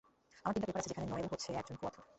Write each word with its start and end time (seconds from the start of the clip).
আমার 0.45 0.53
তিনটা 0.53 0.67
পেপার 0.67 0.81
আছে 0.81 0.89
যেখানে 0.91 1.07
নোয়েল 1.07 1.27
হচ্ছে 1.31 1.49
একজন 1.53 1.75
কো-অথর। 1.75 2.03